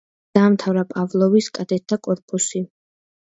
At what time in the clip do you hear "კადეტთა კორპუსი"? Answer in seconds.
1.59-2.63